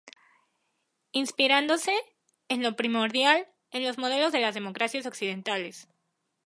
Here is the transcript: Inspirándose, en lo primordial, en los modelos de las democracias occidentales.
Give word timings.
Inspirándose, 1.11 1.95
en 2.47 2.63
lo 2.63 2.75
primordial, 2.75 3.47
en 3.69 3.83
los 3.83 3.99
modelos 3.99 4.31
de 4.31 4.39
las 4.39 4.55
democracias 4.55 5.05
occidentales. 5.05 5.89